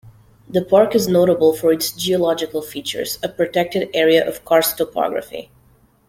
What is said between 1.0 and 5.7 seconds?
notable for its geological features, a protected area of karst topography.